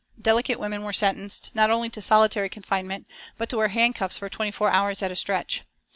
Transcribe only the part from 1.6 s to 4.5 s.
only to solitary confinement, but to wear handcuffs for twenty